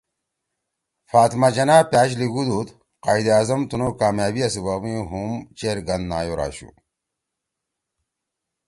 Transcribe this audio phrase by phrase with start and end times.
[1.11, 2.67] فاطمہ جناح پأش لِیگودُود،
[3.05, 6.69] ”قائداعظم تنُو کامیابیاں سی وخ می ہُم چیرگن نایور آشُو